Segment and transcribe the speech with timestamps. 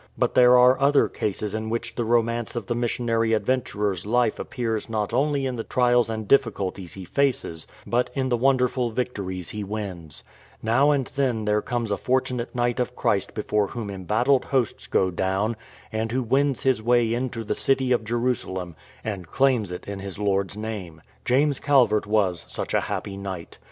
[0.17, 4.89] But there are other cases in which the romance of the missionary adventurer*'s life appears
[4.89, 9.05] not only in the trials and difficulties he faces, but in the 320 A HAPPY
[9.05, 10.23] CHRISTIAN WARRIOR wonderful victories he wins.
[10.63, 15.11] Now and then there comes a fortunate knight of Christ before whom embattled hosts go
[15.11, 15.55] down,
[15.91, 20.17] and who wins his way into the City of Jerusalem and claims it in his
[20.17, 21.03] Lord's name.
[21.25, 23.59] James Calvert was such a happy knight.